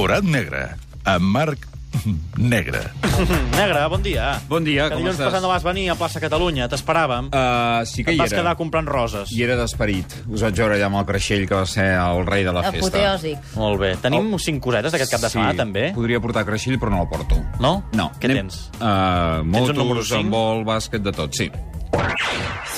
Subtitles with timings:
[0.00, 0.62] Forat negre,
[1.04, 1.66] amb Marc
[2.40, 2.80] Negre.
[3.58, 4.30] Negre, bon dia.
[4.48, 5.26] Bon dia, que com dilluns estàs?
[5.28, 7.28] passat no vas venir a plaça Catalunya, t'esperàvem.
[7.34, 8.40] Uh, sí que Et hi vas era.
[8.40, 9.28] quedar comprant roses.
[9.36, 10.14] I era d'esperit.
[10.32, 12.86] Us vaig veure allà amb el creixell, que va ser el rei de la festa.
[12.86, 13.50] Apoteòsic.
[13.60, 13.92] Molt bé.
[14.06, 14.40] Tenim Oh.
[14.40, 15.90] cinc cosetes d'aquest cap de setmana, també?
[15.98, 17.42] podria portar creixell, però no el porto.
[17.60, 17.74] No?
[17.92, 18.08] No.
[18.22, 18.70] Què Anem- tens?
[18.80, 20.22] Uh, motos, número cinc?
[20.22, 21.50] handbol, bàsquet, de tot, sí.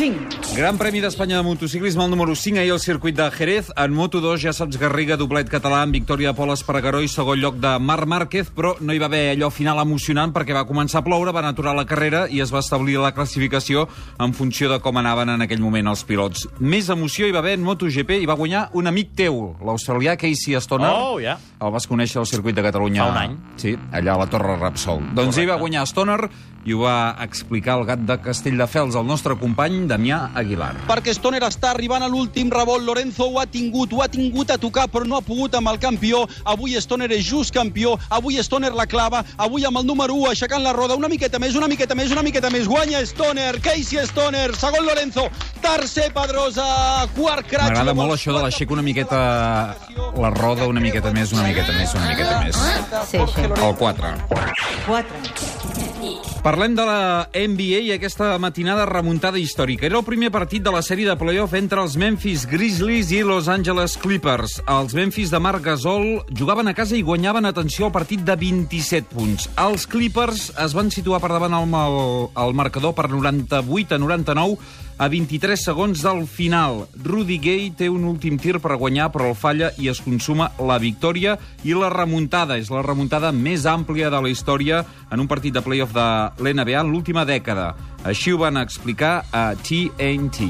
[0.03, 0.57] 5.
[0.57, 3.69] Gran Premi d'Espanya de motociclisme, el número 5, ahir al circuit de Jerez.
[3.77, 7.61] En Moto2, ja saps, Garriga, doblet català, amb victòria de Pol Espargaró i segon lloc
[7.63, 11.07] de Marc Márquez, però no hi va haver allò final emocionant perquè va començar a
[11.07, 13.87] ploure, van aturar la carrera i es va establir la classificació
[14.19, 16.49] en funció de com anaven en aquell moment els pilots.
[16.59, 20.59] Més emoció hi va haver en MotoGP i va guanyar un amic teu, l'australià Casey
[20.59, 20.91] Stoner.
[20.91, 21.39] Oh, ja.
[21.63, 23.05] El vas conèixer al circuit de Catalunya...
[23.05, 23.37] Fa un any.
[23.61, 25.05] Sí, allà a la Torre Repsol.
[25.15, 26.19] Doncs hi va guanyar Stoner
[26.67, 30.73] i ho va explicar el gat de Castelldefels, el nostre company Damià Aguilar.
[30.87, 32.85] perquè Stoner està arribant a l'últim revolt.
[32.87, 35.79] Lorenzo ho ha tingut, ho ha tingut a tocar, però no ha pogut amb el
[35.83, 36.25] campió.
[36.45, 40.63] Avui Stoner és just campió, avui Stoner la clava, avui amb el número 1 aixecant
[40.63, 42.67] la roda, una miqueta més, una miqueta més, una miqueta més.
[42.71, 45.29] Guanya Stoner, Casey Stoner, segon Lorenzo,
[45.63, 46.67] tercer Pedrosa,
[47.17, 47.71] quart Cratch.
[47.71, 49.23] M'agrada molt això de l'aixec una miqueta
[50.19, 52.57] la roda, una miqueta més, una miqueta més, una miqueta més.
[53.09, 53.47] Sí, sí.
[53.47, 54.15] El 4.
[54.87, 56.32] 4.
[56.43, 59.87] Parlem de la NBA i aquesta matinada remuntada històrica.
[59.87, 63.47] Era el primer partit de la sèrie de playoff entre els Memphis Grizzlies i Los
[63.47, 64.57] Angeles Clippers.
[64.67, 69.15] Els Memphis de Marc Gasol jugaven a casa i guanyaven, atenció, el partit de 27
[69.15, 69.47] punts.
[69.55, 72.01] Els Clippers es van situar per davant el, el,
[72.35, 74.59] el marcador per 98 a 99
[75.03, 76.85] a 23 segons del final.
[77.03, 80.79] Rudy Gay té un últim tir per guanyar, però el falla i es consuma la
[80.79, 82.59] victòria i la remuntada.
[82.61, 86.07] És la remuntada més àmplia de la història en un partit de playoff de
[86.39, 87.75] l'NBA en l'última dècada.
[88.05, 90.49] Així ho van explicar a TNT.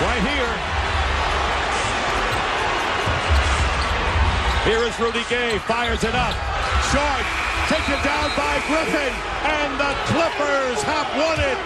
[0.00, 0.54] Right here.
[4.64, 6.36] Here is Rudy Gay, fires it up.
[6.92, 7.26] Short,
[7.68, 9.12] taken down by Griffin,
[9.44, 11.58] and the Clippers have won it.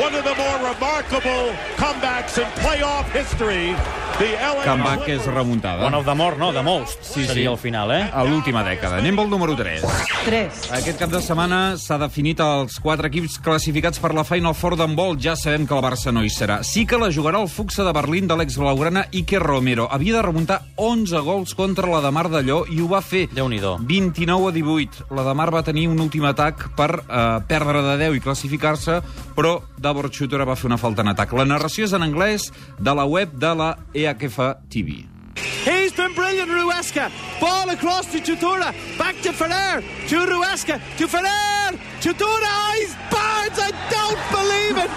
[0.00, 3.74] One of the more remarkable comebacks in playoff history.
[4.20, 5.86] Comeback és remuntada.
[5.86, 6.52] One of the more, no?
[6.52, 6.98] The most.
[7.02, 7.52] Sí, Seria sí.
[7.52, 8.10] el final, eh?
[8.12, 8.98] A l'última dècada.
[9.00, 9.80] Anem pel número 3.
[10.26, 10.58] 3.
[10.76, 15.16] Aquest cap de setmana s'ha definit els quatre equips classificats per la Final Four d'handbol.
[15.24, 16.58] Ja sabem que el Barça no hi serà.
[16.68, 19.88] Sí que la jugarà el Fuxa de Berlín de l'ex-blaugrana Iker Romero.
[19.90, 23.24] Havia de remuntar 11 gols contra la de Mar d'Allò i ho va fer.
[23.32, 23.78] Déu-n'hi-do.
[23.88, 25.08] 29 a 18.
[25.16, 29.00] La de Mar va tenir un últim atac per eh, perdre de 10 i classificar-se,
[29.34, 31.32] però Davor Schutter va fer una falta en atac.
[31.32, 33.72] La narració és en anglès de la web de la
[34.18, 35.06] EHF TV.
[35.36, 37.10] He's been brilliant, Rueska.
[37.40, 38.74] Ball across to Chutura.
[38.98, 39.82] Back to Ferrer.
[40.08, 40.80] To Rueska.
[40.98, 41.78] To Ferrer.
[42.00, 42.52] Chutura.
[42.74, 43.58] He's Barnes.
[43.58, 44.90] I don't believe it.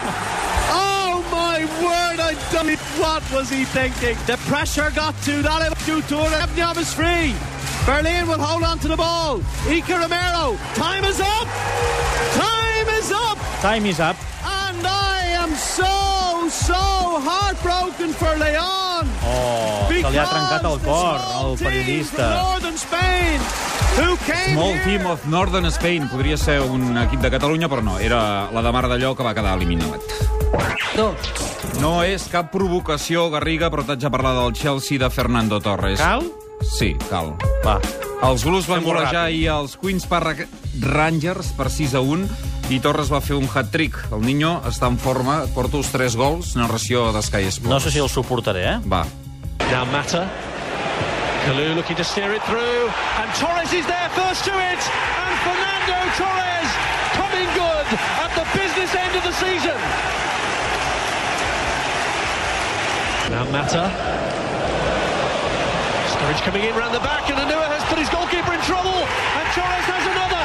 [0.71, 2.19] Oh, my word.
[2.19, 2.79] I don't.
[2.99, 4.17] What was he thinking?
[4.25, 5.71] The pressure got to that.
[5.79, 6.39] Chutura.
[6.41, 7.35] Evnyam is free.
[7.85, 9.41] Berlin will hold on to the ball.
[9.67, 10.57] Ika Romero.
[10.75, 11.47] Time is up.
[12.33, 13.37] Time is up.
[13.61, 14.15] Time is up.
[16.63, 19.09] So, heartbroken for Leon.
[19.27, 22.29] Oh, se li ha trencat el cor, al periodista.
[22.39, 23.41] Northern Spain,
[23.97, 24.77] who came Small.
[24.85, 26.07] Team of Northern Spain.
[26.07, 27.97] Podria ser un equip de Catalunya, però no.
[27.99, 30.15] Era la de Mar d'Allò que va quedar eliminat.
[30.95, 31.33] 2.
[31.81, 35.99] No és cap provocació, Garriga, però t'haig de parlar del Chelsea de Fernando Torres.
[35.99, 36.23] Cal?
[36.63, 37.35] Sí, cal.
[37.65, 37.79] Va.
[38.23, 40.45] Els Blues van golejar ahir els Queens Park
[40.79, 43.97] Rangers per 6 a 1 i Torres va fer un hat-trick.
[44.15, 47.73] El Niño està en forma, porta els 3 gols, narració de Sky Sports.
[47.73, 48.77] No sé si el suportaré, eh?
[48.87, 49.03] Va.
[49.67, 50.23] Now Mata.
[51.43, 52.87] Kalu looking to steer it through.
[53.19, 54.79] And Torres is there first to it.
[55.19, 56.71] And Fernando Torres
[57.19, 57.87] coming good
[58.23, 59.79] at the business end of the season.
[63.35, 64.22] Now Mata.
[66.23, 67.29] Coming in round the back.
[67.29, 68.91] And Anua has put his goalkeeper in trouble.
[68.91, 70.43] And Torres has another.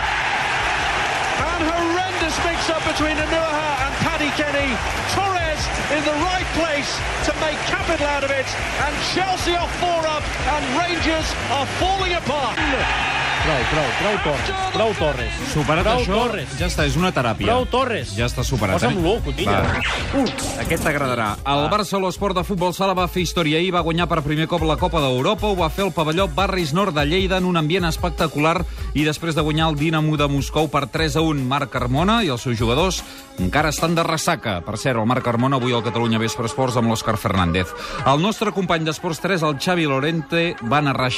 [1.43, 4.71] And horrendous mix-up between Anuaha and Paddy Kenny.
[5.11, 6.91] Torres in the right place
[7.27, 8.47] to make capital out of it.
[8.87, 10.23] And Chelsea are four up.
[10.55, 13.18] And Rangers are falling apart.
[13.39, 14.57] Prou, prou, prou Torres.
[14.75, 15.37] Prou Torres.
[15.53, 16.55] Superat Prou això, Torres.
[16.59, 17.47] ja està, és una teràpia.
[17.47, 18.11] Prou Torres.
[18.19, 18.77] Ja està superat.
[18.77, 19.03] Posa'm eh?
[19.05, 19.61] l'u, cotilla.
[19.63, 20.25] Va.
[20.65, 21.29] Aquest t'agradarà.
[21.47, 24.65] El Barça l'Esport de Futbol Sala va fer història ahir, va guanyar per primer cop
[24.67, 27.87] la Copa d'Europa, ho va fer el pavelló Barris Nord de Lleida en un ambient
[27.89, 28.57] espectacular
[28.99, 31.47] i després de guanyar el Dinamo de Moscou per 3 a 1.
[31.49, 33.01] Marc Carmona i els seus jugadors
[33.39, 34.59] encara estan de ressaca.
[34.67, 37.73] Per cert, el Marc Carmona avui al Catalunya Vespre Esports amb l'Òscar Fernández.
[38.05, 41.13] El nostre company d'Esports 3, el Xavi Lorente, va narrar,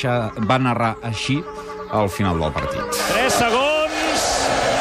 [0.46, 1.40] va narrar així
[1.92, 3.00] al final del partit.
[3.14, 4.26] 3 segons,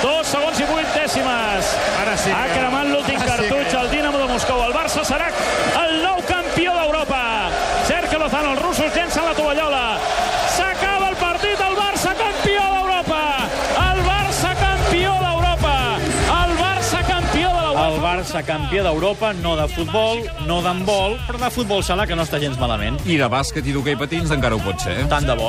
[0.03, 1.73] 2 segons i 8 dècimes.
[2.01, 2.31] Ara sí.
[2.31, 3.95] Ha cremat l'últim cartutx al sí.
[3.97, 4.63] Dinamo de Moscou.
[4.67, 5.29] El Barça serà
[5.83, 7.21] el nou campió d'Europa.
[7.87, 9.83] Sergio Lozano, els russos llencen la tovallola.
[10.57, 13.21] S'acaba el partit, el Barça campió d'Europa.
[13.85, 15.75] El Barça campió d'Europa.
[16.39, 17.87] El Barça campió de l'Europa.
[17.87, 22.27] El Barça campió d'Europa, no de futbol, no d'handbol, però de futbol sala que no
[22.27, 22.99] està gens malament.
[23.05, 24.99] I de bàsquet i d'hoquei patins encara ho pot ser.
[24.99, 25.07] Eh?
[25.09, 25.47] Tant de bo.